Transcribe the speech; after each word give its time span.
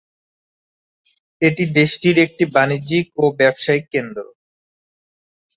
এটি 1.41 1.63
দেশটির 1.77 2.17
একটি 2.25 2.43
বাণিজ্যিক 2.55 3.07
ও 3.17 3.35
ব্যবসায়িক 3.39 3.85
কেন্দ্র। 3.93 4.23